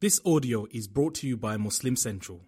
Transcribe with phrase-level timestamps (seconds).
[0.00, 2.40] This audio is brought to you by Muslim Central.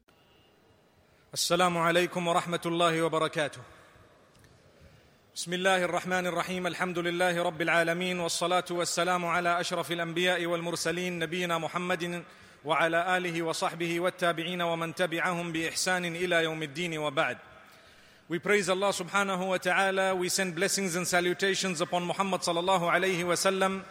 [1.34, 3.60] السلام عليكم ورحمة الله وبركاته.
[5.34, 11.58] بسم الله الرحمن الرحيم الحمد لله رب العالمين والصلاة والسلام على أشرف الأنبياء والمرسلين نبينا
[11.58, 12.24] محمد
[12.65, 17.37] وعلى آله وصحبه والتابعين ومن تبعهم بإحسان إلى يوم الدين وبعد.
[18.27, 20.15] We praise Allah subhanahu wa ta'ala.
[20.15, 23.81] We send blessings and salutations upon Muhammad sallallahu alayhi wa sallam,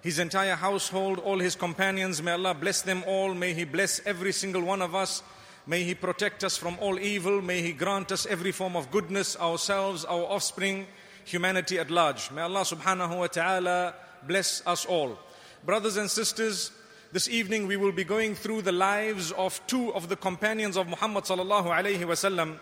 [0.00, 2.22] his entire household, all his companions.
[2.22, 3.34] May Allah bless them all.
[3.34, 5.22] May He bless every single one of us.
[5.66, 7.42] May He protect us from all evil.
[7.42, 10.86] May He grant us every form of goodness, ourselves, our offspring,
[11.24, 12.30] humanity at large.
[12.30, 13.94] May Allah subhanahu wa ta'ala
[14.26, 15.18] bless us all.
[15.64, 16.70] Brothers and sisters,
[17.11, 20.87] this evening we will be going through the lives of two of the companions of
[20.87, 22.59] Muhammad sallallahu alayhi wa sallam.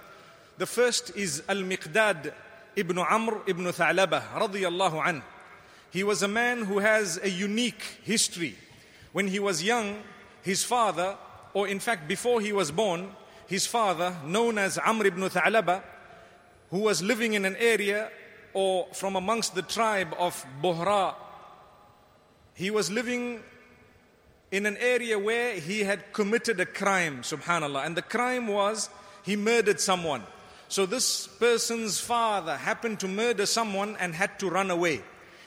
[0.57, 2.33] The first is Al-Miqdad
[2.77, 5.23] ibn Amr ibn Tha'labah radiyallahu anhu.
[5.91, 8.55] He was a man who has a unique history.
[9.11, 10.01] When he was young,
[10.43, 11.17] his father,
[11.53, 13.09] or in fact before he was born,
[13.47, 15.83] his father, known as Amr ibn Tha'labah,
[16.71, 18.09] who was living in an area
[18.53, 21.15] or from amongst the tribe of Bahra,
[22.53, 23.43] he was living
[24.51, 27.85] in an area where he had committed a crime, subhanAllah.
[27.85, 28.89] And the crime was
[29.23, 30.23] he murdered someone.
[30.69, 35.01] So this person's father happened to murder someone and had to run away.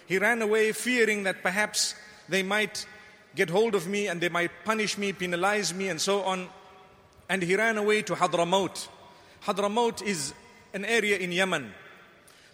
[0.07, 1.95] He ran away fearing that perhaps
[2.29, 2.87] they might
[3.35, 6.49] get hold of me and they might punish me, penalize me, and so on.
[7.29, 8.89] And he ran away to Hadramaut.
[9.45, 10.35] Hadramaut is
[10.75, 11.73] an area in Yemen.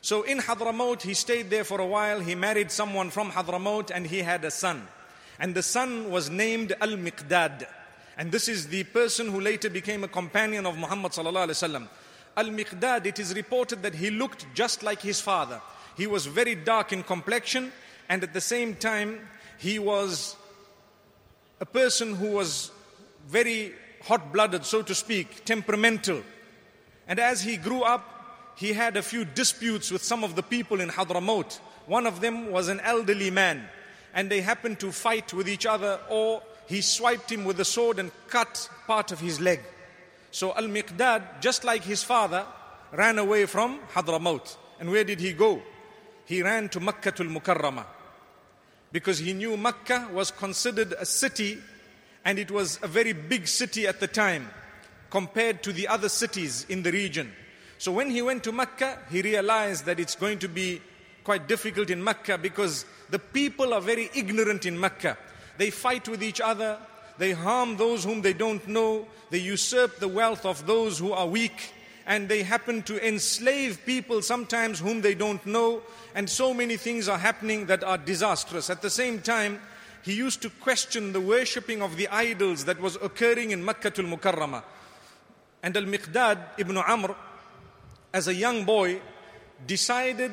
[0.00, 2.20] So in Hadramaut, he stayed there for a while.
[2.20, 4.86] He married someone from Hadramaut and he had a son.
[5.38, 7.66] And the son was named Al Miqdad.
[8.16, 11.12] And this is the person who later became a companion of Muhammad.
[11.18, 15.60] Al Miqdad, it is reported that he looked just like his father.
[15.96, 17.72] He was very dark in complexion,
[18.08, 19.20] and at the same time,
[19.58, 20.36] he was
[21.60, 22.70] a person who was
[23.28, 23.72] very
[24.04, 26.22] hot blooded, so to speak, temperamental.
[27.08, 30.80] And as he grew up, he had a few disputes with some of the people
[30.80, 31.58] in Hadramaut.
[31.86, 33.68] One of them was an elderly man,
[34.16, 37.98] and they happened to fight with each other, or he swiped him with a sword
[37.98, 39.60] and cut part of his leg.
[40.30, 42.46] So Al Miqdad, just like his father,
[42.92, 44.56] ran away from Hadramaut.
[44.80, 45.62] And where did he go?
[46.24, 47.84] He ran to Makkah al Mukarramah
[48.90, 51.58] because he knew Makkah was considered a city
[52.24, 54.48] and it was a very big city at the time
[55.10, 57.32] compared to the other cities in the region.
[57.78, 60.80] So when he went to Mecca, he realized that it's going to be
[61.22, 65.16] quite difficult in Mecca because the people are very ignorant in Mecca.
[65.58, 66.78] They fight with each other,
[67.18, 71.26] they harm those whom they don't know, they usurp the wealth of those who are
[71.26, 71.72] weak,
[72.06, 75.82] and they happen to enslave people sometimes whom they don't know,
[76.14, 78.70] and so many things are happening that are disastrous.
[78.70, 79.60] At the same time,
[80.02, 84.04] he used to question the worshipping of the idols that was occurring in Makkah al
[84.04, 84.62] Mukarramah.
[85.64, 87.16] And Al Miqdad ibn Amr,
[88.14, 89.00] as a young boy,
[89.66, 90.30] decided,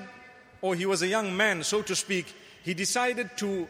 [0.61, 3.67] or he was a young man, so to speak, he decided to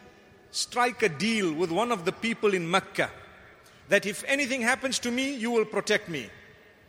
[0.52, 3.10] strike a deal with one of the people in Mecca
[3.90, 6.30] that if anything happens to me, you will protect me.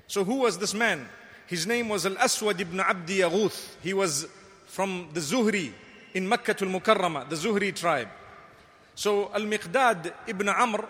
[0.07, 1.09] So, who was this man?
[1.47, 3.69] His name was Al Aswad ibn Abdi Yaghuth.
[3.83, 4.27] He was
[4.67, 5.73] from the Zuhri
[6.13, 8.09] in Makkah al Mukarramah, the Zuhri tribe.
[8.95, 10.87] So, Al Miqdad ibn Amr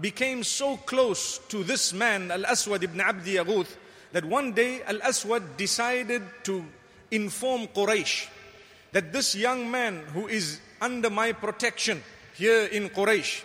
[0.00, 3.76] became so close to this man, Al Aswad ibn Abdi Yaghuth,
[4.12, 6.64] that one day Al Aswad decided to
[7.10, 8.28] inform Quraysh
[8.94, 12.00] that this young man who is under my protection
[12.34, 13.42] here in Quraysh,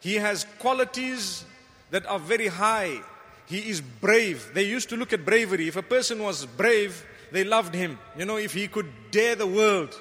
[0.00, 1.44] he has qualities
[1.90, 2.98] that are very high.
[3.44, 4.50] He is brave.
[4.54, 5.68] They used to look at bravery.
[5.68, 7.98] If a person was brave, they loved him.
[8.18, 9.94] You know, if he could dare the world,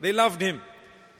[0.00, 0.60] they loved him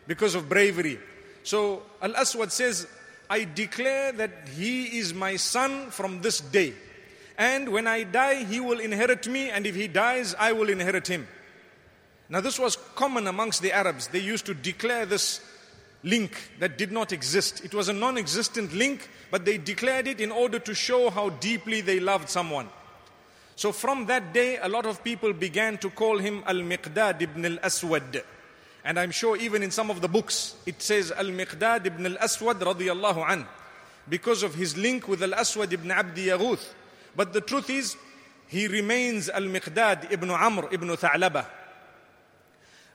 [0.08, 0.98] because of bravery.
[1.44, 2.88] So Al Aswad says,
[3.30, 6.74] I declare that he is my son from this day.
[7.38, 11.06] And when I die, he will inherit me, and if he dies, I will inherit
[11.06, 11.28] him.
[12.30, 14.06] Now, this was common amongst the Arabs.
[14.06, 15.40] They used to declare this
[16.04, 17.64] link that did not exist.
[17.64, 21.30] It was a non existent link, but they declared it in order to show how
[21.30, 22.68] deeply they loved someone.
[23.56, 27.44] So, from that day, a lot of people began to call him Al Miqdad ibn
[27.44, 28.22] al Aswad.
[28.84, 32.16] And I'm sure even in some of the books it says Al Miqdad ibn al
[32.18, 33.46] Aswad radiyallahu an
[34.08, 36.74] because of his link with Al Aswad ibn Abdi Yaghuth.
[37.16, 37.96] But the truth is,
[38.46, 41.46] he remains Al Miqdad ibn Amr ibn Tha'labah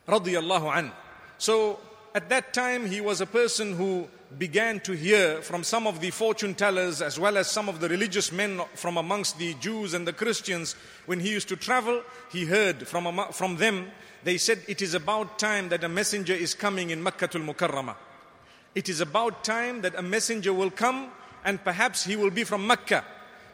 [0.08, 0.92] radiyallahu an.
[1.38, 1.80] So
[2.14, 4.08] at that time, he was a person who
[4.38, 7.90] began to hear from some of the fortune tellers as well as some of the
[7.90, 10.76] religious men from amongst the Jews and the Christians.
[11.06, 13.88] When he used to travel, he heard from, from them,
[14.24, 17.96] they said, It is about time that a messenger is coming in Makkah al Mukarramah.
[18.74, 21.10] It is about time that a messenger will come
[21.46, 23.06] and perhaps he will be from Makkah.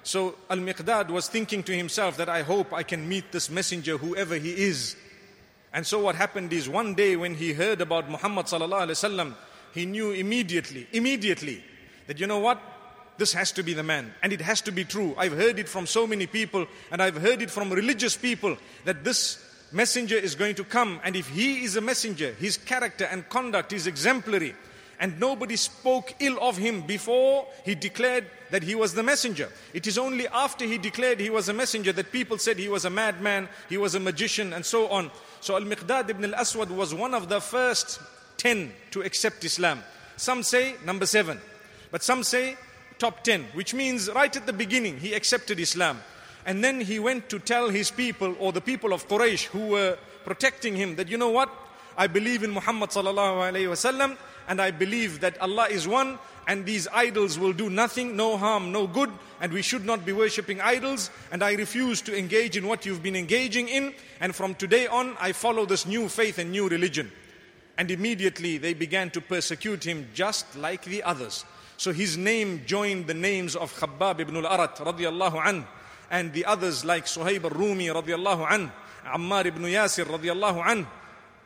[0.03, 3.97] So Al Miqdad was thinking to himself that I hope I can meet this messenger,
[3.97, 4.95] whoever he is.
[5.73, 9.35] And so what happened is one day when he heard about Muhammad sallallahu alaihi wasallam,
[9.73, 11.63] he knew immediately, immediately,
[12.07, 12.61] that you know what?
[13.17, 15.13] This has to be the man, and it has to be true.
[15.17, 19.03] I've heard it from so many people, and I've heard it from religious people that
[19.03, 23.27] this messenger is going to come, and if he is a messenger, his character and
[23.29, 24.55] conduct is exemplary,
[25.01, 29.49] and nobody spoke ill of him before he declared that he was the messenger.
[29.73, 32.85] It is only after he declared he was a messenger that people said he was
[32.85, 35.09] a madman, he was a magician, and so on.
[35.39, 37.99] So Al Miqdad ibn al Aswad was one of the first
[38.37, 39.83] ten to accept Islam.
[40.17, 41.41] Some say number seven,
[41.89, 42.55] but some say
[42.99, 45.99] top ten, which means right at the beginning he accepted Islam.
[46.45, 49.97] And then he went to tell his people or the people of Quraysh who were
[50.25, 51.49] protecting him that you know what?
[51.97, 54.17] I believe in Muhammad sallallahu alayhi wasallam
[54.47, 58.71] and I believe that Allah is one and these idols will do nothing, no harm,
[58.71, 61.09] no good, and we should not be worshipping idols.
[61.31, 63.93] And I refuse to engage in what you've been engaging in.
[64.19, 67.11] And from today on, I follow this new faith and new religion.
[67.77, 71.45] And immediately they began to persecute him just like the others.
[71.77, 75.65] So his name joined the names of Khabbab ibn al-Arat radiallahu anh,
[76.11, 78.71] and the others like Suhaib al-Rumi radiallahu anh,
[79.05, 80.85] Ammar ibn Yasir radiallahu anh,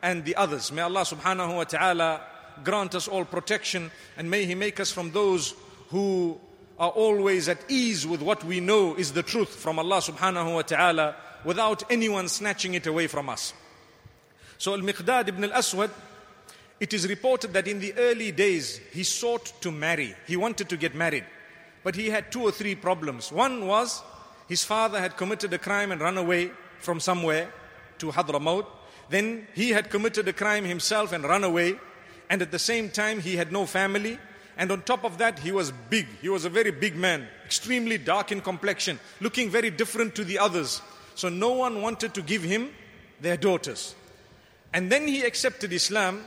[0.02, 0.70] and the others.
[0.72, 2.20] May Allah subhanahu wa ta'ala
[2.64, 5.54] grant us all protection and may He make us from those
[5.90, 6.38] who
[6.78, 10.62] are always at ease with what we know is the truth from Allah subhanahu wa
[10.62, 13.54] ta'ala without anyone snatching it away from us.
[14.58, 15.90] So Al Miqdad ibn al Aswad,
[16.78, 20.14] it is reported that in the early days he sought to marry.
[20.26, 21.24] He wanted to get married.
[21.82, 23.32] But he had two or three problems.
[23.32, 24.02] One was
[24.48, 27.50] his father had committed a crime and run away from somewhere
[27.98, 28.66] to Hadramaut.
[29.08, 31.78] Then he had committed a crime himself and run away
[32.28, 34.18] and at the same time he had no family.
[34.58, 36.06] And on top of that he was big.
[36.22, 40.38] He was a very big man extremely dark in complexion looking very different to the
[40.38, 40.82] others.
[41.14, 42.70] So no one wanted to give him
[43.20, 43.94] their daughters.
[44.72, 46.24] And then he accepted islam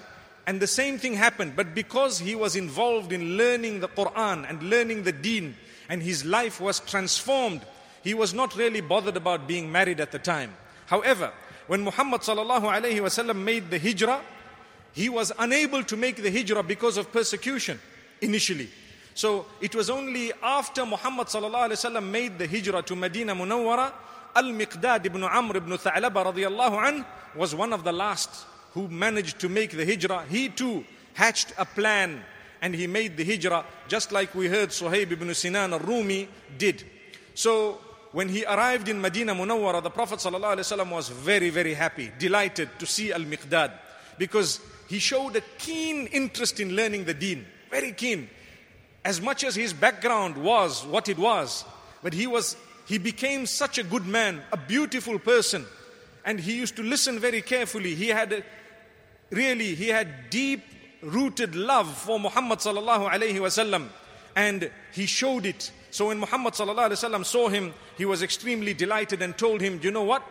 [0.48, 1.56] and the same thing happened.
[1.56, 5.56] But because he was involved in learning the quran and learning the deen
[5.90, 7.62] and his life was transformed
[8.02, 10.54] he was not really bothered about being married at the time.
[10.86, 11.34] However
[11.68, 12.22] when muhammad
[13.36, 14.22] made the hijrah
[14.94, 17.80] he was unable to make the hijrah because of persecution
[18.22, 18.70] initially.
[19.14, 21.28] So it was only after Muhammad
[22.04, 23.92] made the hijrah to Medina Munawwara,
[24.36, 27.06] Al-Miqdad ibn Amr ibn Tha'laba radiallahu
[27.36, 30.26] was one of the last who managed to make the hijrah.
[30.30, 32.24] He too hatched a plan
[32.62, 36.28] and he made the hijrah just like we heard Suhaib ibn Sinan al-Rumi
[36.58, 36.84] did.
[37.34, 37.80] So
[38.12, 43.12] when he arrived in Medina Munawwara, the Prophet was very, very happy, delighted to see
[43.12, 43.72] Al-Miqdad
[44.18, 48.28] because he showed a keen interest in learning the deen, very keen.
[49.06, 51.64] As much as his background was what it was,
[52.02, 52.58] but he was
[52.88, 55.64] he became such a good man, a beautiful person,
[56.26, 57.94] and he used to listen very carefully.
[57.94, 58.44] He had a,
[59.30, 60.64] really he had deep
[61.04, 63.90] rooted love for Muhammad sallallahu alaihi wasallam,
[64.36, 65.72] and he showed it.
[65.92, 69.80] So when Muhammad sallallahu alaihi wasallam saw him, he was extremely delighted and told him,
[69.84, 70.24] you know what?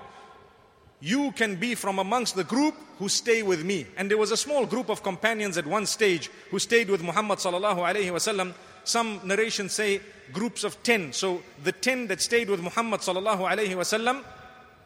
[1.00, 3.87] You can be from amongst the group who stay with me.
[3.96, 7.38] And there was a small group of companions at one stage who stayed with Muhammad
[7.38, 8.52] sallallahu alaihi wasallam.
[8.82, 10.00] Some narrations say
[10.32, 11.12] groups of 10.
[11.12, 14.25] So the 10 that stayed with Muhammad sallallahu alaihi wasallam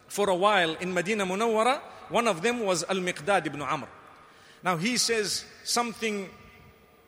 [0.08, 3.88] for a while in Medina Munawwara, one of them was Al-Miqdad ibn Amr.
[4.62, 6.28] Now he says something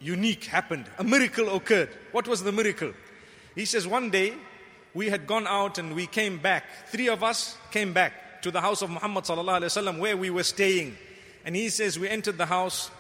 [0.01, 0.87] unique happened.
[0.99, 1.91] A miracle occurred.
[2.13, 2.95] What was the miracle?
[3.55, 4.33] He says one day
[4.95, 6.65] we had gone out and we came back.
[6.89, 10.99] Three of us came back to the house of Muhammad sallallahu where we were staying.
[11.47, 12.91] And he says we entered the house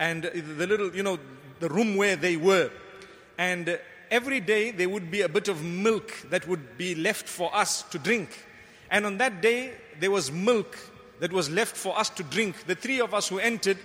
[0.00, 1.16] and the little, you know,
[1.60, 2.72] the room where they were.
[3.38, 3.78] And
[4.10, 7.82] every day there would be a bit of milk that would be left for us
[7.84, 8.30] to drink.
[8.90, 10.76] And on that day there was milk
[11.20, 12.66] that was left for us to drink.
[12.66, 13.78] The three of us who entered,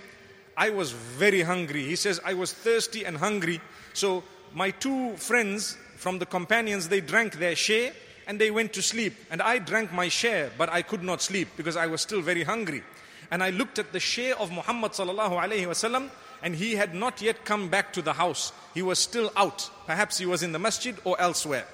[0.56, 1.84] I was very hungry.
[1.84, 3.60] He says I was thirsty and hungry.
[3.92, 7.92] So my two friends from the companions, they drank their share
[8.30, 9.16] and they went to sleep.
[9.28, 12.44] And I drank my share, but I could not sleep because I was still very
[12.44, 12.84] hungry.
[13.28, 16.10] And I looked at the share of Muhammad sallallahu alaihi wasallam,
[16.40, 18.52] and he had not yet come back to the house.
[18.72, 19.68] He was still out.
[19.84, 21.66] Perhaps he was in the masjid or elsewhere.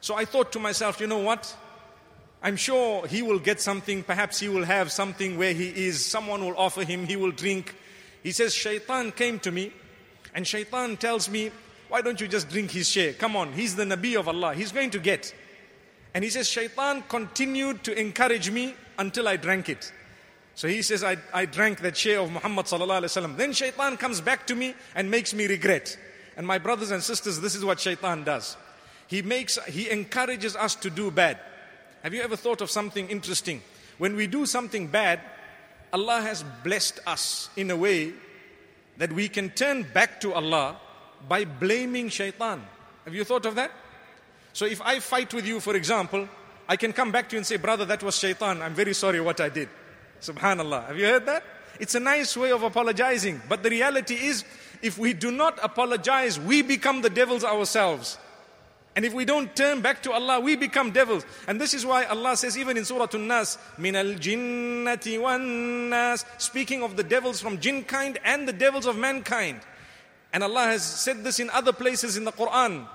[0.00, 1.56] So I thought to myself, you know what?
[2.40, 4.04] I'm sure he will get something.
[4.04, 6.06] Perhaps he will have something where he is.
[6.06, 7.04] Someone will offer him.
[7.04, 7.74] He will drink.
[8.22, 9.72] He says, Shaitan came to me
[10.36, 11.50] and Shaitan tells me,
[11.88, 13.12] why don't you just drink his share?
[13.12, 14.54] Come on, he's the Nabi of Allah.
[14.54, 15.34] He's going to get.
[16.14, 19.92] And he says, Shaitan continued to encourage me until I drank it.
[20.54, 22.66] So he says, I, I drank that share of Muhammad.
[23.38, 25.96] Then shaitan comes back to me and makes me regret.
[26.36, 28.58] And my brothers and sisters, this is what shaitan does.
[29.06, 31.38] He makes, he encourages us to do bad.
[32.02, 33.62] Have you ever thought of something interesting?
[33.98, 35.20] When we do something bad,
[35.92, 38.12] Allah has blessed us in a way
[38.98, 40.78] that we can turn back to Allah
[41.28, 42.62] by blaming shaitan.
[43.06, 43.70] Have you thought of that?
[44.52, 46.28] So if I fight with you, for example,
[46.68, 48.62] I can come back to you and say, Brother, that was shaitan.
[48.62, 49.68] I'm very sorry what I did.
[50.20, 50.86] Subhanallah.
[50.86, 51.42] Have you heard that?
[51.78, 53.40] It's a nice way of apologizing.
[53.48, 54.44] But the reality is,
[54.82, 58.18] if we do not apologize, we become the devils ourselves.
[58.96, 61.24] And if we don't turn back to Allah, we become devils.
[61.46, 65.18] And this is why Allah says, even in Surah An-Nas, min al jinnati
[65.88, 69.60] nas, speaking of the devils from jinn kind and the devils of mankind.
[70.32, 72.86] And Allah has said this in other places in the Quran.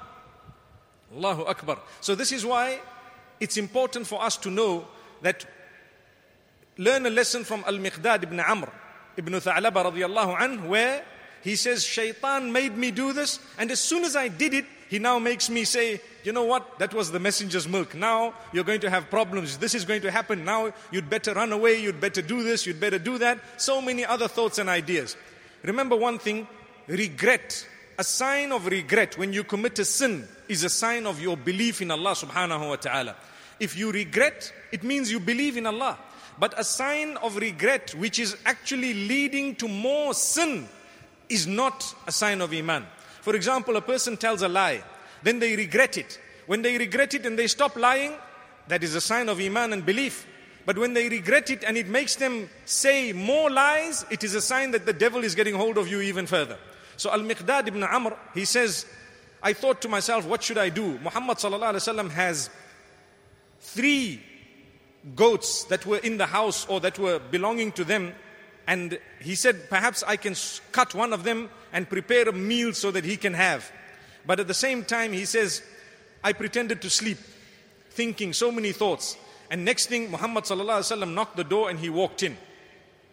[1.13, 1.79] Allahu Akbar.
[2.01, 2.79] So this is why
[3.39, 4.87] it's important for us to know
[5.21, 5.45] that
[6.77, 8.71] learn a lesson from Al-Miqdad ibn Amr
[9.17, 11.03] ibn Tha'laba radiallahu anh where
[11.41, 14.99] he says, Shaitan made me do this and as soon as I did it, he
[14.99, 17.95] now makes me say, you know what, that was the messenger's milk.
[17.95, 19.57] Now you're going to have problems.
[19.57, 20.45] This is going to happen.
[20.45, 21.81] Now you'd better run away.
[21.81, 22.65] You'd better do this.
[22.65, 23.39] You'd better do that.
[23.57, 25.17] So many other thoughts and ideas.
[25.63, 26.47] Remember one thing,
[26.87, 27.67] regret.
[27.97, 31.81] A sign of regret when you commit a sin is a sign of your belief
[31.81, 33.15] in Allah subhanahu wa ta'ala.
[33.57, 35.97] If you regret, it means you believe in Allah.
[36.37, 40.67] But a sign of regret which is actually leading to more sin
[41.29, 42.85] is not a sign of Iman.
[43.21, 44.83] For example, a person tells a lie,
[45.23, 46.19] then they regret it.
[46.47, 48.13] When they regret it and they stop lying,
[48.67, 50.27] that is a sign of Iman and belief.
[50.65, 54.41] But when they regret it and it makes them say more lies, it is a
[54.41, 56.57] sign that the devil is getting hold of you even further.
[56.97, 58.85] So Al Miqdad ibn Amr, he says,
[59.43, 60.97] I thought to myself, what should I do?
[60.99, 62.49] Muhammad has
[63.59, 64.21] three
[65.15, 68.13] goats that were in the house or that were belonging to them
[68.67, 70.35] and he said, Perhaps I can
[70.71, 73.71] cut one of them and prepare a meal so that he can have.
[74.25, 75.61] But at the same time, he says,
[76.23, 77.19] I pretended to sleep,
[77.91, 79.17] thinking so many thoughts.
[79.51, 80.45] And next thing, Muhammad
[81.07, 82.37] knocked the door and he walked in.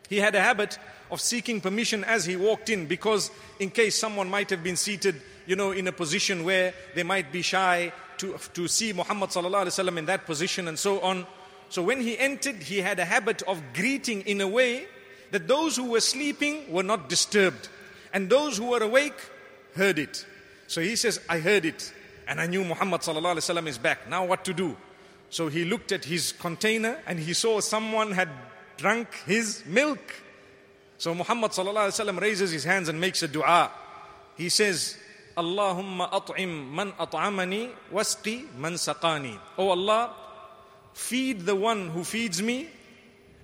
[0.09, 0.79] He had a habit
[1.13, 5.21] of seeking permission as he walked in because, in case someone might have been seated,
[5.47, 9.31] you know, in a position where they might be shy to, to see Muhammad
[9.99, 11.27] in that position and so on.
[11.69, 14.87] So when he entered, he had a habit of greeting in a way
[15.31, 17.69] that those who were sleeping were not disturbed,
[18.13, 19.19] and those who were awake
[19.75, 20.27] heard it.
[20.67, 21.93] So he says, I heard it,
[22.27, 23.03] and I knew Muhammad
[23.69, 24.09] is back.
[24.09, 24.77] Now what to do?
[25.31, 28.29] So he looked at his container and he saw someone had
[28.77, 30.01] drunk his milk.
[31.03, 31.51] So Muhammad
[32.23, 33.73] raises his hands and makes a dua.
[34.37, 34.97] He says,
[35.37, 39.37] Allahumma at'im man at'amani wasqi man saqani.
[39.59, 40.15] Oh Allah,
[40.95, 42.69] feed the one who feeds me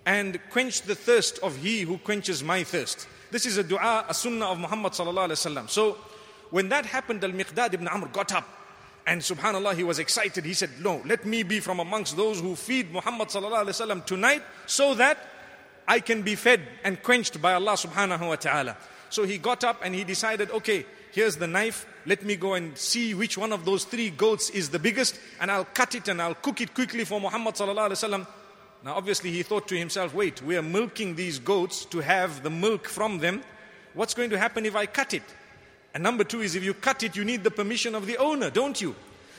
[0.07, 3.09] and quench the thirst of he who quenches my thirst.
[3.33, 5.69] This is a dua, a sunnah of Muhammad wasallam.
[5.69, 5.97] So
[6.51, 8.47] when that happened, Al-Miqdad ibn Amr got up
[9.05, 10.45] and subhanallah, he was excited.
[10.45, 13.31] He said, no, let me be from amongst those who feed Muhammad
[14.07, 15.19] tonight so that
[15.89, 18.77] I can be fed and quenched by Allah subhanahu wa ta'ala.
[19.09, 21.87] So he got up and he decided, okay, here's the knife.
[22.05, 25.51] Let me go and see which one of those three goats is the biggest and
[25.51, 28.27] I'll cut it and I'll cook it quickly for Muhammad sallallahu alaihi wasallam.
[28.85, 32.51] Now, obviously, he thought to himself, wait, we are milking these goats to have the
[32.51, 33.43] milk from them.
[33.95, 35.25] What's going to happen if I cut it?
[35.95, 38.51] And number two is if you cut it, you need the permission of the owner,
[38.51, 38.95] don't you?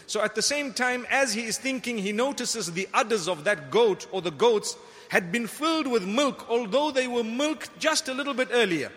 [0.10, 3.70] So at the same time, as he is thinking, he notices the udders of that
[3.70, 4.76] goat or the goats
[5.10, 8.92] had been filled with milk, although they were milked just a little bit earlier.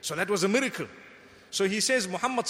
[0.00, 0.86] So that was a miracle.
[1.50, 2.46] So he says, Muhammad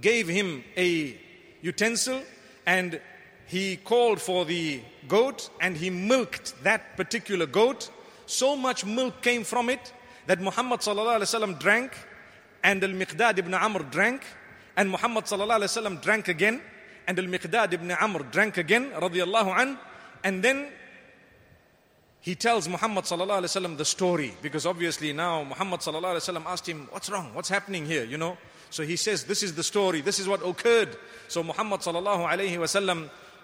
[0.00, 1.14] gave him a
[1.60, 2.22] utensil
[2.64, 3.02] and
[3.46, 7.90] he called for the goat and he milked that particular goat.
[8.24, 9.92] So much milk came from it
[10.26, 10.80] that Muhammad
[11.58, 11.92] drank
[12.64, 14.22] and Al-Miqdad ibn Amr drank
[14.78, 15.24] and Muhammad
[16.00, 16.62] drank again.
[17.08, 19.78] And Al-Miqdad ibn Amr drank again radiallahu an.
[20.22, 20.68] And then
[22.20, 24.34] he tells Muhammad the story.
[24.40, 25.80] Because obviously now Muhammad
[26.46, 27.34] asked him what's wrong?
[27.34, 28.04] What's happening here?
[28.04, 28.38] You know?
[28.70, 30.00] So he says this is the story.
[30.00, 30.96] This is what occurred.
[31.26, 31.80] So Muhammad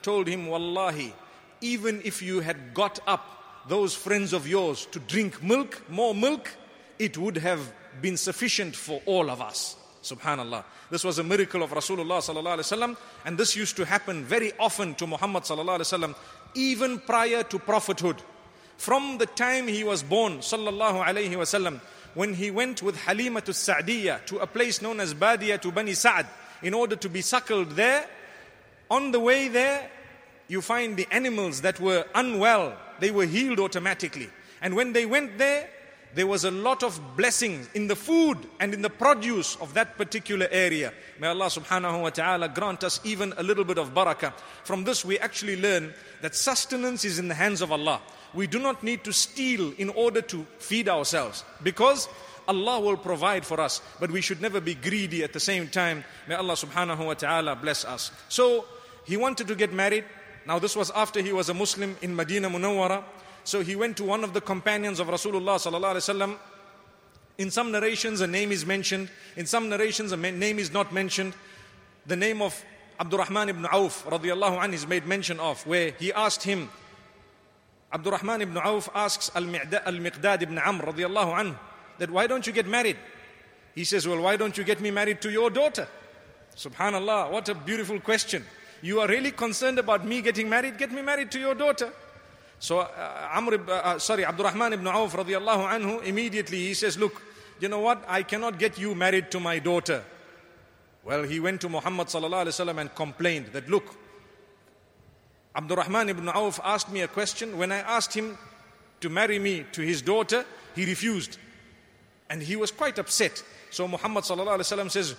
[0.03, 1.13] told him, Wallahi,
[1.61, 6.49] even if you had got up those friends of yours to drink milk, more milk,
[7.01, 9.77] it would have been sufficient for all of us.
[10.05, 10.65] Subhanallah.
[10.91, 14.53] This was a miracle of Rasulullah sallallahu alaihi wasallam, and this used to happen very
[14.61, 16.15] often to Muhammad sallallahu alaihi wasallam,
[16.55, 18.23] even prior to prophethood.
[18.77, 21.81] from the time he was born, sallallahu alayhi wasallam,
[22.15, 25.95] when he went with Halima to Sa'diyah to a place known as Badia to Bani
[25.95, 26.27] Sa'd
[26.63, 28.07] in order to be suckled there,
[28.91, 29.91] on the way there,
[30.49, 34.29] you find the animals that were unwell, they were healed automatically.
[34.61, 35.69] And when they went there,
[36.15, 39.97] there was a lot of blessings in the food and in the produce of that
[39.97, 40.93] particular area.
[41.19, 44.33] May Allah subhanahu wa ta'ala grant us even a little bit of barakah.
[44.65, 45.93] From this, we actually learn
[46.23, 48.01] that sustenance is in the hands of Allah.
[48.33, 52.09] We do not need to steal in order to feed ourselves because
[52.47, 56.05] Allah will provide for us, but we should never be greedy at the same time.
[56.29, 58.11] May Allah subhanahu wa ta'ala bless us.
[58.29, 58.67] So,
[59.05, 60.05] he wanted to get married.
[60.47, 63.05] Now, this was after he was a Muslim in Medina Munawwara.
[63.45, 66.39] So he went to one of the companions of Rasulullah.
[67.37, 69.11] In some narrations, a name is mentioned.
[69.37, 71.35] In some narrations, a name is not mentioned.
[72.07, 72.65] The name of
[73.01, 76.71] Abdurrahman ibn Auf radiallahu anh is made mention of, where he asked him,
[77.93, 81.59] Abdurrahman ibn Auf asks Al-Miqdad ibn Amr radiallahu anh,
[81.99, 82.97] that why don't you get married?
[83.75, 85.89] He says, well, why don't you get me married to your daughter?
[86.57, 88.45] Subhanallah, what a beautiful question.
[88.81, 90.79] You are really concerned about me getting married?
[90.79, 91.93] Get me married to your daughter.
[92.59, 97.21] So uh, Amr, uh, uh, sorry, Abdurrahman ibn Auf radiallahu anhu, immediately he says, look,
[97.61, 98.05] you know what?
[98.09, 100.05] I cannot get you married to my daughter.
[101.05, 103.95] Well, he went to Muhammad sallallahu alaihi wasallam and complained that, look,
[105.55, 107.59] Abdurrahman ibn Auf asked me a question.
[107.59, 108.39] When I asked him
[109.01, 110.45] to marry me to his daughter,
[110.75, 111.39] he refused.
[112.31, 113.43] And he was quite upset.
[113.71, 115.15] So Muhammad sallallahu alaihi wasallam says,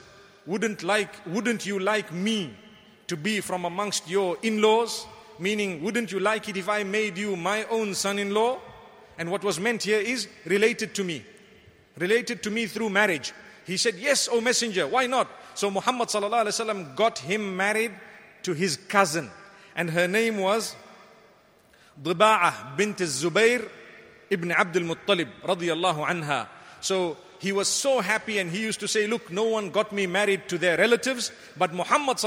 [0.46, 2.54] wouldn't like, wouldn't you like me
[3.08, 5.06] to be from amongst your in-laws?
[5.40, 8.60] Meaning, wouldn't you like it if I made you my own son in law?
[9.18, 11.24] And what was meant here is related to me,
[11.98, 13.34] related to me through marriage.
[13.66, 15.30] He said, Yes, O Messenger, why not?
[15.56, 16.10] So Muhammad
[16.96, 17.92] got him married
[18.44, 19.32] to his cousin,
[19.76, 20.76] and her name was
[22.02, 23.68] Diba'ah bint Zubair
[24.30, 25.30] ibn Abdul Muttalib.
[26.82, 30.08] So he was so happy and he used to say, Look, no one got me
[30.08, 32.18] married to their relatives, but Muhammad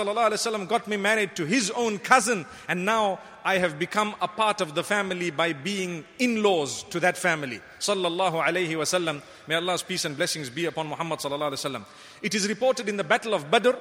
[0.68, 4.76] got me married to his own cousin, and now I have become a part of
[4.76, 7.60] the family by being in laws to that family.
[7.80, 9.20] Sallallahu alayhi wasallam.
[9.48, 11.18] May Allah's peace and blessings be upon Muhammad.
[12.22, 13.72] It is reported in the Battle of Badr,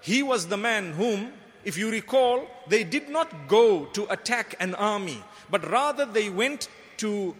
[0.00, 1.34] he was the man whom,
[1.66, 6.70] if you recall, they did not go to attack an army, but rather they went
[6.96, 7.34] to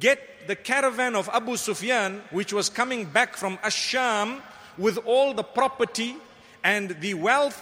[0.00, 4.40] get the caravan of Abu Sufyan, which was coming back from Asham
[4.76, 6.16] with all the property
[6.62, 7.60] and the wealth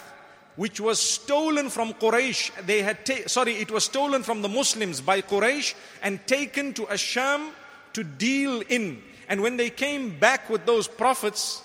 [0.55, 2.65] which was stolen from Quraysh.
[2.65, 6.83] They had ta- sorry, it was stolen from the Muslims by Quraysh and taken to
[6.83, 7.51] Asham
[7.93, 9.01] to deal in.
[9.27, 11.63] And when they came back with those prophets,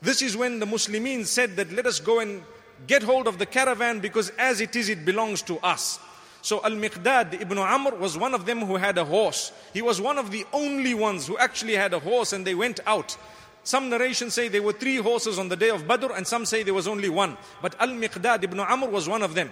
[0.00, 2.42] this is when the Muslimin said that let us go and
[2.86, 5.98] get hold of the caravan because as it is, it belongs to us.
[6.42, 9.52] So Al Miqdad ibn Amr was one of them who had a horse.
[9.74, 12.80] He was one of the only ones who actually had a horse and they went
[12.86, 13.16] out.
[13.62, 16.62] Some narrations say there were three horses on the day of Badr and some say
[16.62, 17.36] there was only one.
[17.60, 19.50] But Al Miqdad ibn Amr was one of them.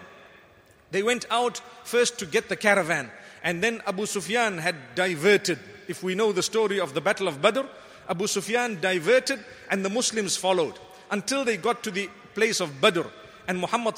[0.90, 3.10] They went out first to get the caravan
[3.42, 5.58] and then Abu Sufyan had diverted.
[5.88, 7.62] If we know the story of the Battle of Badr,
[8.08, 10.78] Abu Sufyan diverted and the Muslims followed
[11.10, 13.02] until they got to the place of Badr.
[13.48, 13.94] And Muhammad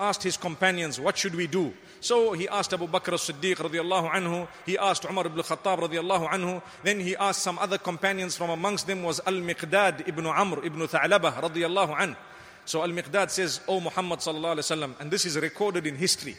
[0.00, 1.72] asked his companions, What should we do?
[2.00, 6.60] So he asked Abu Bakr as-Siddiq radiallahu anhu, he asked Umar ibn Khattab radiallahu anhu,
[6.82, 11.34] then he asked some other companions from amongst them was Al-Miqdad ibn Amr ibn Tha'labah
[11.34, 12.16] radiallahu anhu.
[12.64, 16.36] So Al-Miqdad says, O Muhammad wasallam, and this is recorded in history.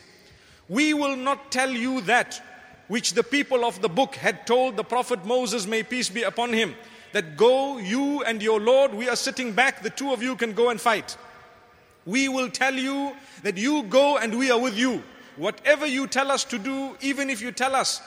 [0.67, 2.41] We will not tell you that
[2.89, 6.52] which the people of the book had told the Prophet Moses, may peace be upon
[6.52, 6.76] him,
[7.13, 10.52] that go, you and your Lord, we are sitting back, the two of you can
[10.52, 11.15] go and fight.
[12.05, 15.03] We will tell you that you go and we are with you.
[15.37, 18.01] Whatever you tell us to do, even if you tell us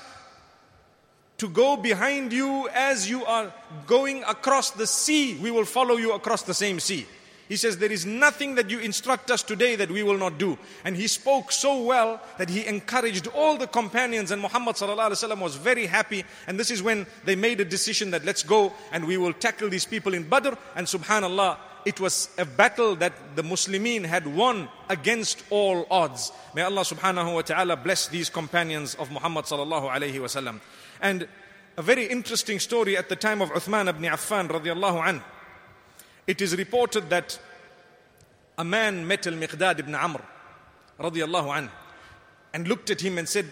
[1.39, 3.53] to go behind you as you are
[3.87, 7.07] going across the sea, we will follow you across the same sea.
[7.49, 10.59] He says, There is nothing that you instruct us today that we will not do.
[10.85, 15.87] And he spoke so well that he encouraged all the companions, and Muhammad was very
[15.87, 16.25] happy.
[16.47, 19.71] And this is when they made a decision that let's go and we will tackle
[19.71, 20.51] these people in Badr.
[20.77, 21.57] And subhanAllah,
[21.89, 26.31] it was a battle that the Muslimin had won against all odds.
[26.55, 30.61] May Allah subhanahu wa ta'ala bless these companions of Muhammad sallallahu alayhi wasallam.
[31.01, 31.27] And
[31.79, 35.23] a very interesting story at the time of Uthman ibn Affan radiallahu anhu.
[36.27, 37.41] It is reported that
[38.59, 40.21] a man met al-Miqdad ibn Amr
[41.01, 41.71] radiallahu anhu
[42.53, 43.47] and looked at him and said,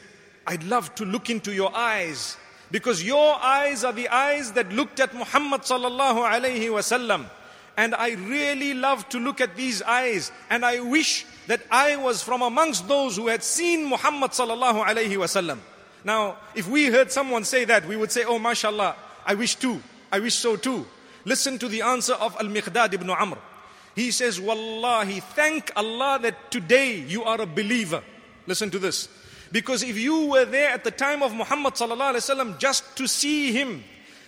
[0.46, 2.36] I'd love to look into your eyes
[2.70, 7.30] because your eyes are the eyes that looked at Muhammad sallallahu alayhi wasallam.
[7.76, 10.32] And I really love to look at these eyes.
[10.48, 15.16] And I wish that I was from amongst those who had seen Muhammad sallallahu alayhi
[15.16, 15.58] wasallam.
[16.04, 19.82] Now, if we heard someone say that, we would say, Oh, mashallah, I wish too.
[20.10, 20.86] I wish so too.
[21.24, 23.38] Listen to the answer of Al Miqdad ibn Amr.
[23.94, 28.02] He says, Wallahi, thank Allah that today you are a believer.
[28.46, 29.08] Listen to this.
[29.50, 31.74] Because if you were there at the time of Muhammad
[32.58, 33.82] just to see him,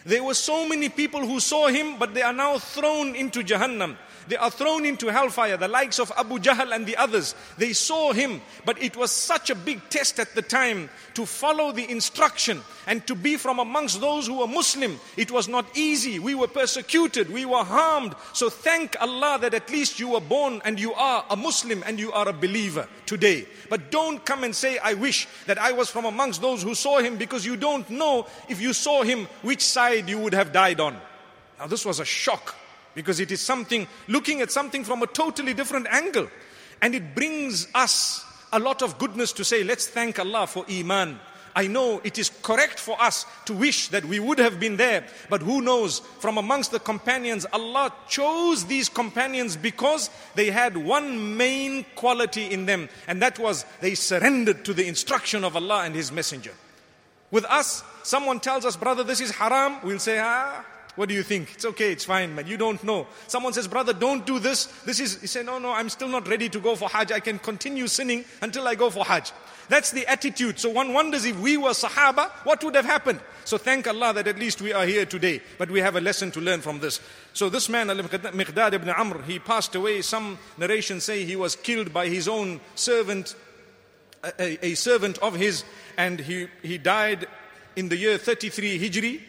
[0.09, 3.95] there were so many people who saw him, but they are now thrown into Jahannam.
[4.29, 7.35] They are thrown into hellfire, the likes of Abu Jahl and the others.
[7.57, 11.73] They saw him, but it was such a big test at the time to follow
[11.73, 15.01] the instruction and to be from amongst those who were Muslim.
[15.17, 16.19] It was not easy.
[16.19, 18.15] We were persecuted, we were harmed.
[18.35, 21.99] So thank Allah that at least you were born and you are a Muslim and
[21.99, 23.47] you are a believer today.
[23.71, 26.99] But don't come and say, I wish that I was from amongst those who saw
[26.99, 30.81] him because you don't know if you saw him which side you would have died
[30.81, 30.97] on.
[31.59, 32.55] Now, this was a shock
[32.99, 36.29] because it is something, looking at something from a totally different angle.
[36.83, 41.21] And it brings us a lot of goodness to say, let's thank Allah for Iman.
[41.55, 45.07] I know it is correct for us to wish that we would have been there,
[45.31, 51.37] but who knows, from amongst the companions, Allah chose these companions because they had one
[51.37, 55.95] main quality in them, and that was they surrendered to the instruction of Allah and
[55.95, 56.53] His Messenger.
[57.31, 60.65] With us, someone tells us, brother, this is haram, we'll say, ah,
[60.99, 61.55] what do you think?
[61.55, 62.49] It's okay, it's fine, man.
[62.49, 63.07] You don't know.
[63.29, 64.67] Someone says, brother, don't do this.
[64.85, 67.13] This is, you say, no, no, I'm still not ready to go for Hajj.
[67.13, 69.31] I can continue sinning until I go for Hajj.
[69.69, 70.59] That's the attitude.
[70.59, 73.21] So one wonders if we were Sahaba, what would have happened?
[73.45, 75.41] So thank Allah that at least we are here today.
[75.57, 77.01] But we have a lesson to learn from this.
[77.33, 80.03] So this man, Al-Miqdad ibn Amr, he passed away.
[80.03, 83.37] Some narrations say he was killed by his own servant,
[84.25, 85.63] a, a servant of his,
[85.97, 87.29] and he, he died
[87.77, 89.21] in the year 33 Hijri,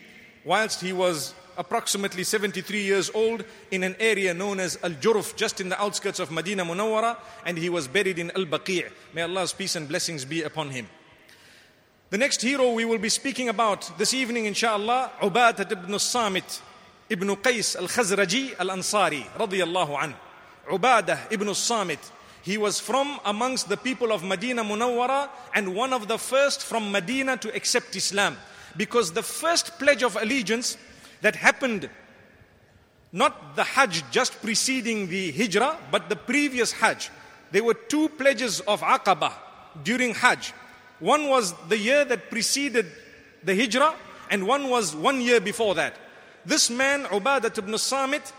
[0.43, 5.61] whilst he was approximately 73 years old in an area known as Al Jurf, just
[5.61, 8.89] in the outskirts of Medina Munawwara, and he was buried in Al Baqi'.
[9.13, 10.87] May Allah's peace and blessings be upon him.
[12.09, 16.61] The next hero we will be speaking about this evening, inshallah, Ubadat ibn Samit
[17.09, 20.15] ibn Qais al Khazraji al Ansari, radiyallahu an.
[20.69, 21.99] Ubadah ibn Samit.
[22.41, 26.91] He was from amongst the people of Medina Munawwara and one of the first from
[26.91, 28.37] Medina to accept Islam.
[28.77, 30.77] Because the first pledge of allegiance
[31.21, 31.89] that happened
[33.11, 37.09] not the Hajj just preceding the Hijrah, but the previous Hajj.
[37.51, 39.33] There were two pledges of Aqabah
[39.83, 40.53] during Hajj.
[40.99, 42.85] One was the year that preceded
[43.43, 43.95] the Hijrah,
[44.29, 45.95] and one was one year before that.
[46.45, 48.31] This man, Ubadat ibn Samit,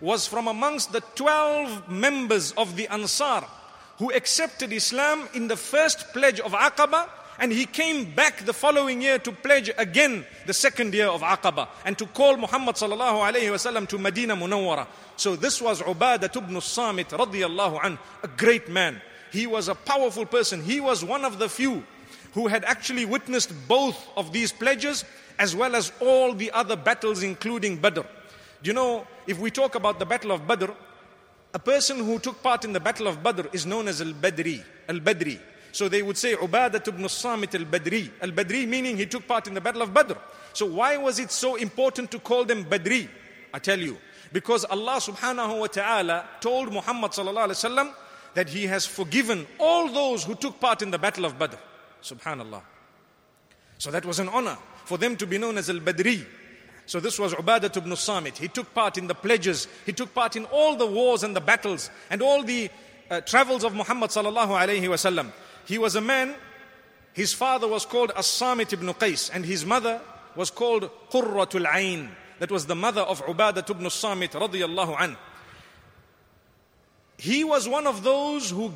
[0.00, 3.44] was from amongst the 12 members of the Ansar
[3.98, 7.08] who accepted Islam in the first pledge of Aqabah
[7.40, 11.68] and he came back the following year to pledge again the second year of Aqaba
[11.84, 14.86] and to call Muhammad sallallahu alayhi wasallam to Medina Munawwara.
[15.16, 19.00] So this was Ubadah ibn Samit radiyallahu an, a great man.
[19.30, 20.62] He was a powerful person.
[20.62, 21.84] He was one of the few
[22.32, 25.04] who had actually witnessed both of these pledges
[25.38, 28.00] as well as all the other battles including Badr.
[28.62, 30.70] Do you know, if we talk about the battle of Badr,
[31.52, 34.62] a person who took part in the battle of Badr is known as Al-Badri.
[34.88, 35.38] Al-Badri.
[35.78, 38.10] So they would say Ubadat ibn Samit al-Badri.
[38.20, 40.14] Al-Badri meaning he took part in the battle of Badr.
[40.52, 43.08] So why was it so important to call them Badri?
[43.54, 43.96] I tell you.
[44.32, 47.92] Because Allah subhanahu wa ta'ala told Muhammad sallallahu alayhi wa
[48.34, 51.54] that he has forgiven all those who took part in the battle of Badr.
[52.02, 52.60] Subhanallah.
[53.78, 56.26] So that was an honor for them to be known as Al-Badri.
[56.86, 58.36] So this was Ubadat ibn Samit.
[58.36, 59.68] He took part in the pledges.
[59.86, 62.68] He took part in all the wars and the battles and all the
[63.12, 65.30] uh, travels of Muhammad sallallahu alayhi wasallam.
[65.68, 66.34] He was a man,
[67.12, 70.00] his father was called As-Samit ibn Qais and his mother
[70.34, 72.08] was called Qurratul Ain.
[72.38, 75.18] That was the mother of Ubadah ibn Samit radiyallahu an.
[77.18, 78.72] He was one of those who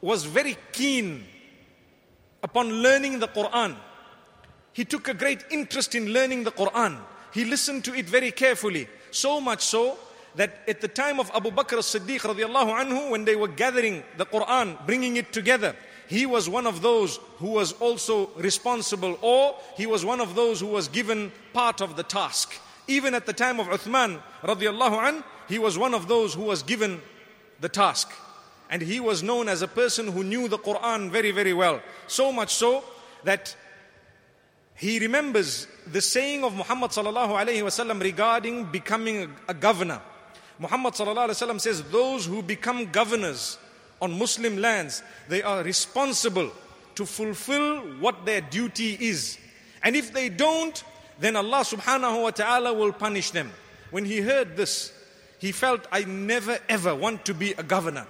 [0.00, 1.24] was very keen
[2.42, 3.76] upon learning the Quran.
[4.72, 6.96] He took a great interest in learning the Quran.
[7.34, 8.88] He listened to it very carefully.
[9.10, 9.98] So much so
[10.36, 14.24] that at the time of Abu Bakr as-Siddiq radiallahu anhu, when they were gathering the
[14.24, 15.76] Quran, bringing it together,
[16.10, 20.58] he was one of those who was also responsible, or he was one of those
[20.58, 22.52] who was given part of the task.
[22.88, 27.00] Even at the time of Uthman an, he was one of those who was given
[27.60, 28.10] the task.
[28.70, 31.80] And he was known as a person who knew the Quran very, very well.
[32.08, 32.82] So much so
[33.22, 33.54] that
[34.74, 36.90] he remembers the saying of Muhammad
[38.00, 40.00] regarding becoming a governor.
[40.58, 43.58] Muhammad says, Those who become governors
[44.00, 46.50] on Muslim lands, they are responsible
[46.94, 49.38] to fulfill what their duty is.
[49.82, 50.82] And if they don't,
[51.18, 53.50] then Allah subhanahu wa ta'ala will punish them.
[53.90, 54.92] When he heard this,
[55.38, 58.06] he felt, I never ever want to be a governor.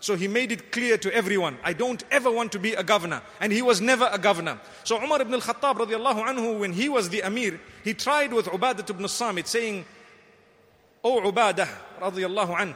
[0.00, 3.22] So he made it clear to everyone, I don't ever want to be a governor.
[3.40, 4.58] And he was never a governor.
[4.82, 8.90] So Umar ibn al-Khattab radiallahu anhu, when he was the Amir, he tried with Ubadah
[8.90, 9.84] ibn Samit saying,
[11.04, 11.68] O Ubadah
[12.00, 12.74] radiallahu anhu,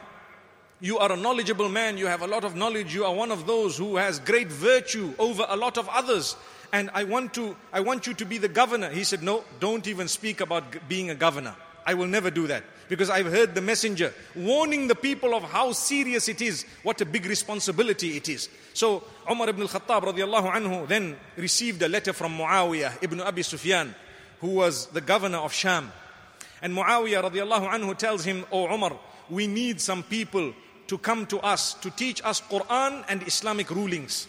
[0.79, 3.47] you are a knowledgeable man, you have a lot of knowledge, you are one of
[3.47, 6.35] those who has great virtue over a lot of others.
[6.71, 8.89] And I want to, I want you to be the governor.
[8.89, 11.55] He said, no, don't even speak about being a governor.
[11.85, 15.71] I will never do that because I've heard the messenger warning the people of how
[15.71, 18.49] serious it is, what a big responsibility it is.
[18.73, 23.95] So Umar ibn al-Khattab radiallahu anhu then received a letter from Muawiyah ibn Abi Sufyan,
[24.41, 25.91] who was the governor of Sham.
[26.61, 30.53] And Muawiyah radiallahu anhu tells him, Oh Umar, we need some people
[30.87, 34.27] to come to us to teach us Quran and Islamic rulings.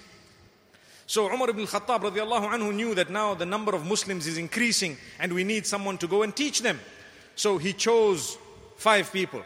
[1.06, 4.96] So Umar ibn al-Khattab radiallahu anhu knew that now the number of Muslims is increasing
[5.18, 6.78] and we need someone to go and teach them.
[7.34, 8.36] So he chose
[8.76, 9.42] five people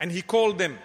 [0.00, 0.78] and he called them.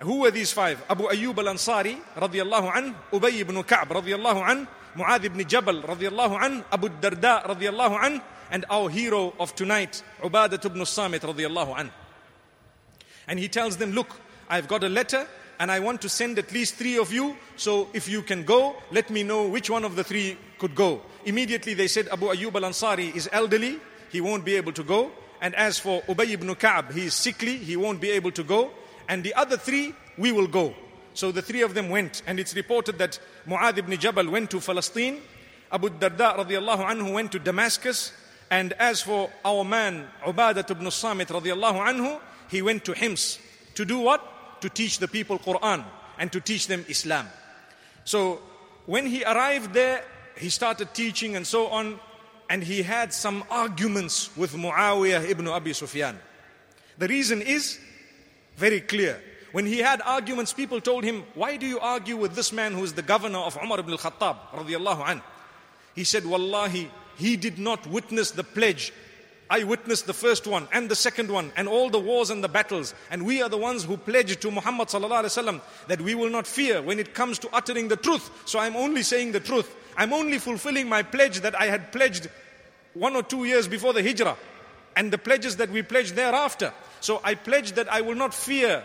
[0.00, 0.84] Who were these five?
[0.90, 6.64] Abu Ayyub al-Ansari radiyallahu an, Ubay ibn Ka'b radiyallahu an, Mu'adh ibn Jabal radiyallahu an,
[6.70, 11.90] Abu Darda radiyallahu an, and our hero of tonight, Ubadat ibn Samit radiyallahu an.
[13.26, 15.26] And he tells them, look, I've got a letter
[15.58, 17.36] and I want to send at least three of you.
[17.56, 21.02] So if you can go, let me know which one of the three could go.
[21.24, 23.78] Immediately they said, Abu Ayyub al-Ansari is elderly.
[24.10, 25.10] He won't be able to go.
[25.40, 28.70] And as for Ubay ibn Ka'b, he is sickly, he won't be able to go.
[29.08, 30.74] And the other three, we will go.
[31.14, 32.22] So the three of them went.
[32.26, 35.20] And it's reported that Mu'adh ibn Jabal went to Palestine.
[35.70, 38.12] Abu Darda radiallahu anhu went to Damascus.
[38.50, 43.38] And as for our man, Ubadat ibn Samit radiallahu anhu, he went to Hims.
[43.74, 44.35] To do what?
[44.66, 45.84] To teach the people Quran
[46.18, 47.28] and to teach them Islam.
[48.04, 48.40] So
[48.86, 50.02] when he arrived there,
[50.36, 52.00] he started teaching and so on
[52.50, 56.18] and he had some arguments with Muawiyah ibn Abi Sufyan.
[56.98, 57.78] The reason is
[58.56, 59.22] very clear.
[59.52, 62.82] When he had arguments, people told him, Why do you argue with this man who
[62.82, 64.36] is the governor of Umar ibn al-Khattab?
[64.52, 65.22] Radiallahu
[65.94, 68.92] He said, Wallahi, he did not witness the pledge.
[69.48, 72.48] I witnessed the first one and the second one and all the wars and the
[72.48, 72.94] battles.
[73.10, 76.98] And we are the ones who pledged to Muhammad that we will not fear when
[76.98, 78.30] it comes to uttering the truth.
[78.44, 79.74] So I'm only saying the truth.
[79.96, 82.28] I'm only fulfilling my pledge that I had pledged
[82.94, 84.36] one or two years before the hijrah
[84.96, 86.72] and the pledges that we pledged thereafter.
[87.00, 88.82] So I pledge that I will not fear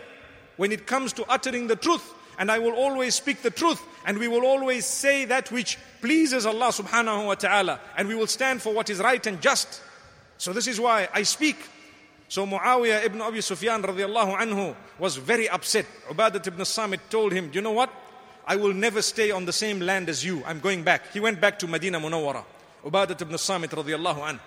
[0.56, 4.18] when it comes to uttering the truth and I will always speak the truth and
[4.18, 8.62] we will always say that which pleases Allah subhanahu wa ta'ala and we will stand
[8.62, 9.82] for what is right and just.
[10.42, 11.54] So this is why I speak.
[12.26, 15.86] So Muawiyah ibn Abi Sufyan radiallahu anhu was very upset.
[16.10, 17.90] Ubadat ibn Samit told him, Do you know what?
[18.44, 20.42] I will never stay on the same land as you.
[20.44, 21.12] I'm going back.
[21.12, 22.42] He went back to Medina Munawwara.
[22.84, 24.40] Ubadah ibn Samit radiallahu anhu.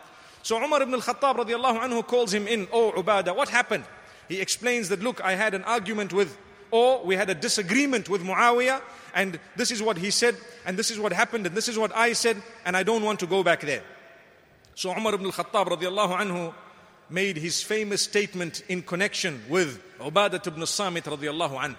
[0.44, 3.86] So Umar ibn al-Khattab radiallahu anhu calls him in, Oh Ubadah, what happened?
[4.28, 6.38] He explains that, look, I had an argument with,
[6.72, 8.82] or we had a disagreement with Muawiyah,
[9.14, 11.96] and this is what he said, and this is what happened, and this is what
[11.96, 13.84] I said, and I don't want to go back there.
[14.76, 16.54] So Umar ibn al-Khattab radiallahu anhu
[17.10, 21.78] made his famous statement in connection with Ubadah ibn Samit radiallahu anhu.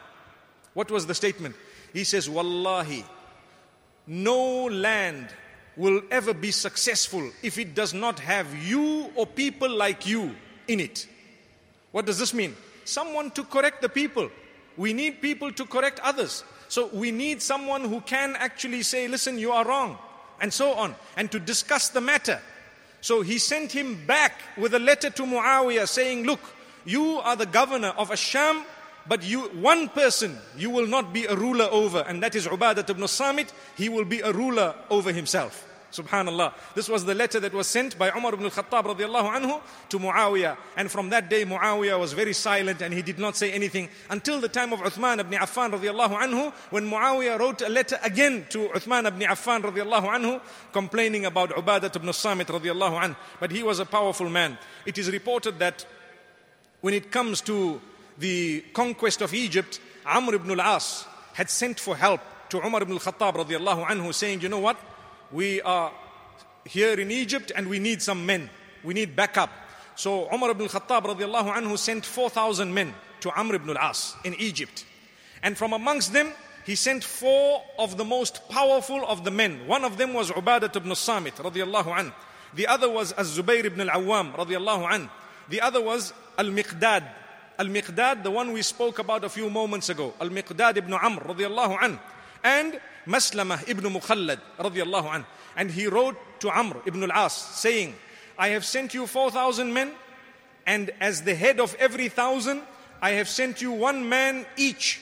[0.72, 1.56] What was the statement?
[1.92, 3.04] He says, Wallahi,
[4.06, 5.28] no land
[5.76, 10.34] will ever be successful if it does not have you or people like you
[10.66, 11.06] in it.
[11.92, 12.56] What does this mean?
[12.84, 14.30] Someone to correct the people.
[14.76, 16.44] We need people to correct others.
[16.68, 19.98] So we need someone who can actually say, listen, you are wrong,
[20.40, 22.40] and so on, and to discuss the matter.
[23.06, 26.40] So he sent him back with a letter to Muawiyah saying, look,
[26.84, 28.64] you are the governor of Asham
[29.08, 32.90] but you, one person, you will not be a ruler over, and that is Ubadat
[32.90, 33.52] ibn Samit.
[33.76, 35.64] He will be a ruler over himself.
[35.92, 36.52] Subhanallah.
[36.74, 40.56] This was the letter that was sent by Umar ibn al-Khattab radiallahu anhu to Muawiyah.
[40.76, 44.40] And from that day, Muawiyah was very silent and he did not say anything until
[44.40, 48.68] the time of Uthman ibn Affan radiallahu anhu, when Muawiyah wrote a letter again to
[48.70, 50.40] Uthman ibn Affan radiallahu anhu,
[50.72, 53.16] complaining about Ubadat ibn Samit radiallahu anhu.
[53.40, 54.58] But he was a powerful man.
[54.84, 55.86] It is reported that
[56.80, 57.80] when it comes to
[58.18, 63.34] the conquest of Egypt, Amr ibn al-As had sent for help to Umar ibn al-Khattab
[63.36, 64.76] radiallahu anhu saying, you know what?
[65.32, 65.92] We are
[66.64, 68.50] here in Egypt and we need some men.
[68.84, 69.50] We need backup.
[69.94, 74.84] So Umar ibn al-Khattab radiallahu anhu sent 4,000 men to Amr ibn al-As in Egypt.
[75.42, 76.32] And from amongst them,
[76.64, 79.66] he sent four of the most powerful of the men.
[79.66, 82.12] One of them was Ubadat ibn Samit radiallahu anhu.
[82.54, 85.10] The other was Az-Zubayr ibn al-Awwam radiallahu anhu.
[85.48, 87.04] The other was Al-Miqdad
[87.58, 91.98] Al-Miqdad, the one we spoke about a few moments ago, Al-Miqdad ibn Amr radiallahu an,
[92.46, 95.26] and Maslamah ibn Mukhallad radiallahu an.
[95.56, 97.94] And he wrote to Amr ibn al-As saying,
[98.38, 99.90] I have sent you 4,000 men,
[100.64, 102.62] and as the head of every thousand,
[103.02, 105.00] I have sent you one man each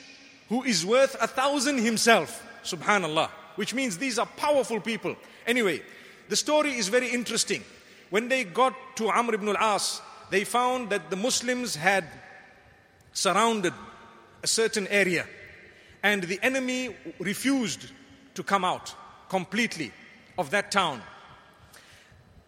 [0.49, 2.43] who is worth a thousand himself.
[2.65, 3.29] Subhanallah.
[3.57, 5.15] Which means these are powerful people.
[5.47, 5.83] Anyway,
[6.29, 7.63] the story is very interesting.
[8.09, 12.05] When they got to Amr ibn al-As, they found that the Muslims had
[13.13, 13.75] surrounded
[14.43, 15.27] a certain area
[16.05, 17.87] and the enemy refused
[18.35, 18.95] to come out
[19.31, 19.91] completely
[20.39, 21.01] of that town.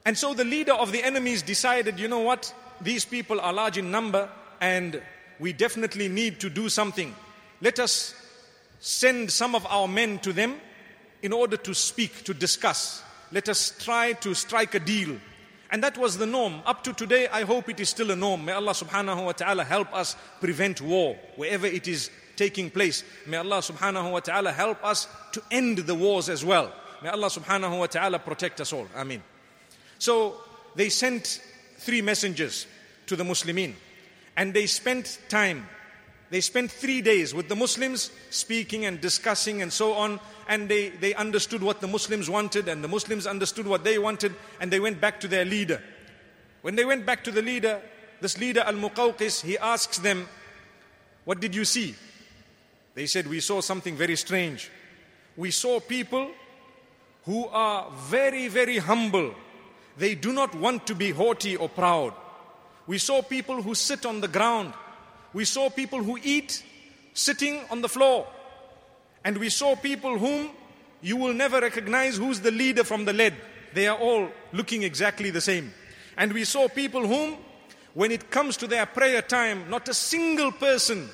[0.05, 3.79] And so the leader of the enemies decided, you know what, these people are large
[3.79, 4.29] in number
[4.61, 5.01] and
[5.40, 7.14] we definitely need to do something.
[7.62, 8.14] Let us
[8.79, 10.61] send some of our men to them
[11.23, 13.03] in order to speak, to discuss.
[13.33, 15.16] Let us try to strike a deal.
[15.71, 16.61] And that was the norm.
[16.66, 18.45] Up to today, I hope it is still a norm.
[18.45, 23.05] May Allah subhanahu wa ta'ala help us prevent war wherever it is taking place.
[23.27, 26.72] May Allah subhanahu wa ta'ala help us to end the wars as well.
[27.03, 28.87] May Allah subhanahu wa ta'ala protect us all.
[28.94, 29.22] Ameen.
[29.99, 30.37] So
[30.75, 31.40] they sent
[31.79, 32.66] three messengers
[33.07, 33.75] to the Muslimin
[34.37, 35.66] and they spent time.
[36.31, 40.20] They spent three days with the Muslims speaking and discussing and so on.
[40.49, 44.35] And they, they understood what the Muslims wanted, and the Muslims understood what they wanted,
[44.61, 45.83] and they went back to their leader.
[46.62, 47.81] When they went back to the leader,
[48.20, 50.29] this leader, Al Muqawqis, he asks them,
[51.25, 51.94] What did you see?
[52.97, 54.71] They said, We saw something very strange.
[55.37, 56.31] We saw people
[57.27, 59.35] who are very, very humble.
[59.99, 62.15] They do not want to be haughty or proud.
[62.87, 64.73] We saw people who sit on the ground.
[65.35, 66.65] We saw people who eat
[67.13, 68.27] sitting on the floor.
[69.25, 70.49] And we saw people whom
[71.03, 73.35] you will never recognize who's the leader from the lead.
[73.75, 75.75] They are all looking exactly the same.
[76.17, 77.37] And we saw people whom,
[77.93, 81.11] when it comes to their prayer time, not a single person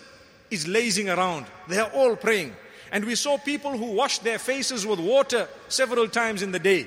[0.52, 1.46] is lazing around.
[1.68, 2.54] They are all praying.
[2.92, 6.86] And we saw people who washed their faces with water several times in the day.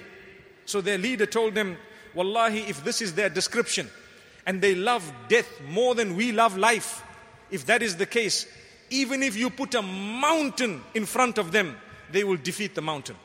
[0.65, 1.77] So their leader told them,
[2.13, 3.89] Wallahi, if this is their description,
[4.45, 7.03] and they love death more than we love life,
[7.49, 8.47] if that is the case,
[8.89, 11.75] even if you put a mountain in front of them,
[12.11, 13.15] they will defeat the mountain.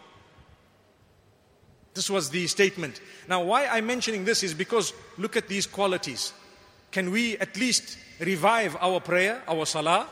[1.92, 3.00] This was the statement.
[3.28, 6.32] Now, why I'm mentioning this is because look at these qualities.
[6.92, 10.06] Can we at least revive our prayer, our salah?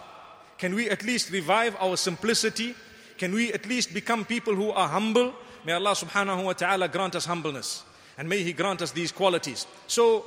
[0.58, 2.74] Can we at least revive our simplicity?
[3.16, 5.32] Can we at least become people who are humble?
[5.64, 7.84] May Allah subhanahu wa ta'ala grant us humbleness.
[8.16, 9.66] And may He grant us these qualities.
[9.86, 10.24] So,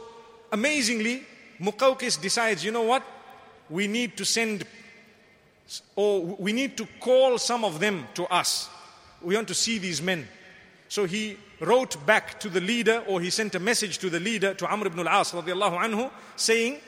[0.52, 1.24] amazingly,
[1.62, 3.04] Muqawqis decides, you know what?
[3.70, 4.66] We need to send,
[5.96, 8.70] or we need to call some of them to us.
[9.22, 10.28] We want to see these men.
[10.88, 14.54] So he wrote back to the leader, or he sent a message to the leader,
[14.56, 16.80] to Amr ibn al-As radiallahu anhu, saying,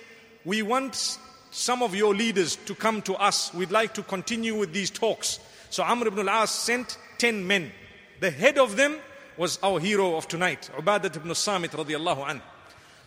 [0.44, 1.18] we want
[1.54, 3.54] some of your leaders to come to us.
[3.54, 5.40] We'd like to continue with these talks.
[5.70, 7.72] So Amr ibn al-As sent 10 men.
[8.20, 8.98] The head of them
[9.38, 12.42] was our hero of tonight, Ubadat ibn Samit radiallahu anhu.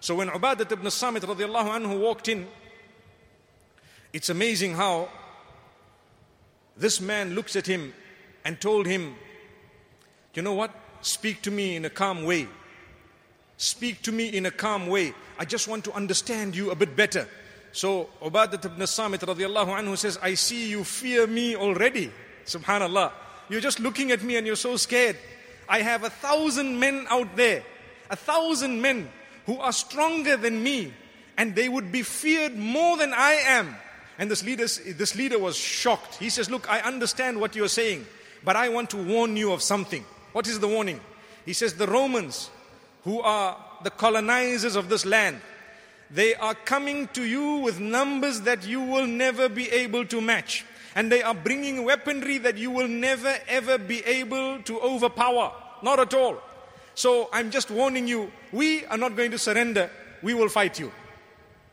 [0.00, 2.46] So when Ubadat ibn Samit radiallahu anhu walked in,
[4.12, 5.08] it's amazing how
[6.76, 7.92] this man looks at him
[8.44, 9.16] and told him,
[10.34, 10.70] You know what?
[11.00, 12.46] Speak to me in a calm way.
[13.56, 15.14] Speak to me in a calm way.
[15.36, 17.28] I just want to understand you a bit better.
[17.72, 22.10] So Ubadat ibn Samit radiallahu anhu says, I see you fear me already.
[22.44, 23.12] Subhanallah.
[23.48, 25.16] You're just looking at me and you're so scared.
[25.68, 27.62] I have a thousand men out there,
[28.10, 29.08] a thousand men
[29.46, 30.92] who are stronger than me,
[31.36, 33.76] and they would be feared more than I am.
[34.18, 36.16] And this leader, this leader was shocked.
[36.16, 38.06] He says, Look, I understand what you're saying,
[38.44, 40.04] but I want to warn you of something.
[40.32, 41.00] What is the warning?
[41.44, 42.50] He says, The Romans,
[43.04, 45.40] who are the colonizers of this land,
[46.10, 50.64] they are coming to you with numbers that you will never be able to match.
[50.94, 55.52] And they are bringing weaponry that you will never ever be able to overpower.
[55.82, 56.38] Not at all.
[56.94, 59.90] So I'm just warning you, we are not going to surrender.
[60.22, 60.90] We will fight you.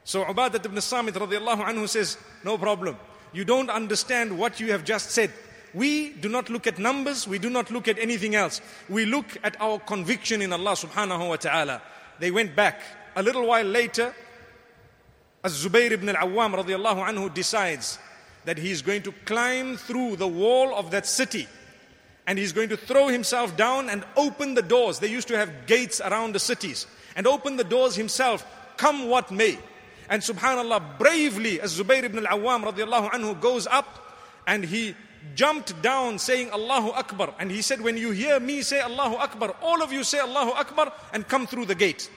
[0.03, 2.97] So Ubadat ibn Samit radiallahu anhu says, no problem.
[3.31, 5.31] You don't understand what you have just said.
[5.73, 8.61] We do not look at numbers, we do not look at anything else.
[8.89, 11.81] We look at our conviction in Allah subhanahu wa ta'ala.
[12.19, 12.81] They went back.
[13.15, 14.13] A little while later,
[15.43, 17.99] Az-Zubayr ibn al-Awwam radiallahu anhu decides
[18.45, 21.47] that he is going to climb through the wall of that city
[22.25, 24.99] and he's going to throw himself down and open the doors.
[24.99, 28.45] They used to have gates around the cities and open the doors himself,
[28.77, 29.59] come what may.
[30.09, 34.17] And subhanallah, bravely, as Zubayr ibn al-Awwam radiallahu anhu goes up
[34.47, 34.95] and he
[35.35, 37.33] jumped down saying Allahu Akbar.
[37.39, 40.51] And he said, when you hear me say Allahu Akbar, all of you say Allahu
[40.51, 42.09] Akbar and come through the gate.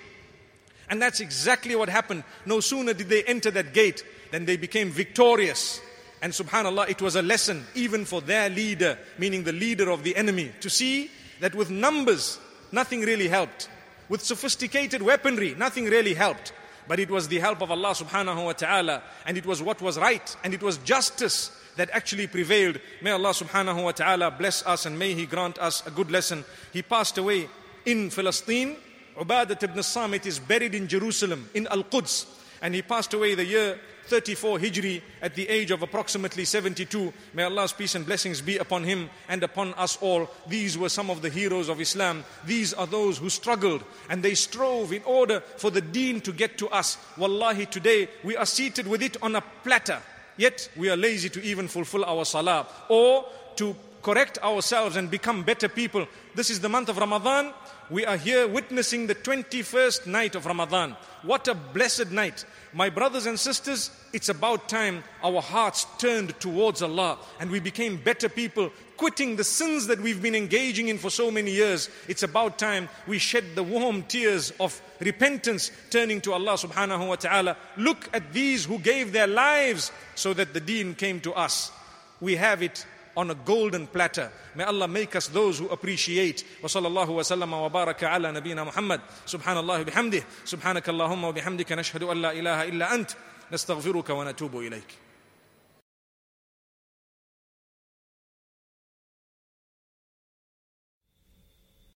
[0.89, 2.25] And that's exactly what happened.
[2.45, 5.81] No sooner did they enter that gate than they became victorious.
[6.23, 10.17] And subhanAllah, it was a lesson even for their leader, meaning the leader of the
[10.17, 11.11] enemy, to see
[11.41, 12.39] that with numbers,
[12.73, 13.69] nothing really helped.
[14.09, 16.53] With sophisticated weaponry, nothing really helped.
[16.89, 19.99] But it was the help of Allah subhanahu wa ta'ala, and it was what was
[19.99, 22.81] right, and it was justice that actually prevailed.
[23.03, 26.45] May Allah subhanahu wa ta'ala bless us and may He grant us a good lesson.
[26.73, 27.49] He passed away
[27.85, 28.77] in Palestine.
[29.19, 32.27] Ubadat ibn Samit is buried in Jerusalem, in Al Quds,
[32.61, 37.13] and he passed away the year 34 Hijri at the age of approximately 72.
[37.35, 40.31] May Allah's peace and blessings be upon him and upon us all.
[40.47, 42.25] These were some of the heroes of Islam.
[42.45, 46.57] These are those who struggled and they strove in order for the deen to get
[46.59, 46.99] to us.
[47.17, 50.01] Wallahi, today we are seated with it on a platter,
[50.37, 53.75] yet we are lazy to even fulfill our salah or to
[54.07, 56.07] correct ourselves and become better people.
[56.37, 57.53] This is the month of Ramadan.
[57.91, 60.95] We are here witnessing the 21st night of Ramadan.
[61.23, 62.45] What a blessed night.
[62.73, 67.97] My brothers and sisters, it's about time our hearts turned towards Allah and we became
[67.97, 71.91] better people, quitting the sins that we've been engaging in for so many years.
[72.07, 77.17] It's about time we shed the warm tears of repentance, turning to Allah subhanahu wa
[77.17, 77.57] ta'ala.
[77.77, 81.73] Look at these who gave their lives so that the deen came to us.
[82.21, 82.87] We have it
[83.18, 84.32] on a golden platter.
[84.56, 86.46] May Allah make us those who appreciate.
[86.64, 92.22] وصلى الله وسلم وبارك على نبينا محمد سبحان الله بحمده سبحانك اللهم وبحمدك نشهد أن
[92.22, 93.12] لا إله إلا أنت
[93.52, 95.05] نستغفرك ونتوب إليك